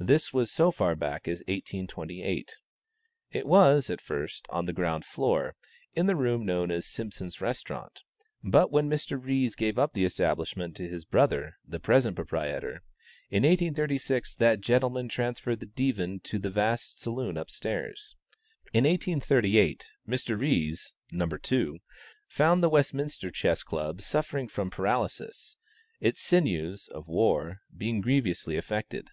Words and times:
This 0.00 0.32
was 0.32 0.50
so 0.50 0.72
far 0.72 0.96
back 0.96 1.28
as 1.28 1.44
1828. 1.46 2.56
It 3.30 3.46
was, 3.46 3.88
at 3.88 4.00
first, 4.00 4.48
on 4.50 4.66
the 4.66 4.72
ground 4.72 5.04
floor, 5.04 5.54
in 5.94 6.06
the 6.06 6.16
room 6.16 6.44
known 6.44 6.72
as 6.72 6.86
Simpson's 6.88 7.40
Restaurant, 7.40 8.02
but 8.42 8.72
when 8.72 8.90
Mr. 8.90 9.16
Ries 9.24 9.54
gave 9.54 9.78
up 9.78 9.92
the 9.92 10.04
establishment 10.04 10.74
to 10.74 10.88
his 10.88 11.04
brother, 11.04 11.56
the 11.64 11.78
present 11.78 12.16
proprietor, 12.16 12.82
in 13.30 13.44
1836, 13.44 14.34
that 14.34 14.60
gentleman 14.60 15.08
transferred 15.08 15.60
the 15.60 15.66
Divan 15.66 16.18
to 16.24 16.40
the 16.40 16.50
vast 16.50 17.00
saloon 17.00 17.36
up 17.36 17.48
stairs. 17.48 18.16
In 18.72 18.82
1838, 18.82 19.88
Mr. 20.08 20.36
Ries 20.36 20.94
(No. 21.12 21.28
2) 21.28 21.78
found 22.26 22.60
the 22.60 22.68
Westminster 22.68 23.30
Chess 23.30 23.62
Club 23.62 24.02
suffering 24.02 24.48
from 24.48 24.68
paralysis, 24.68 25.56
its 26.00 26.20
sinews 26.20 26.88
(of 26.88 27.06
war) 27.06 27.60
being 27.76 28.00
grievously 28.00 28.56
affected. 28.56 29.10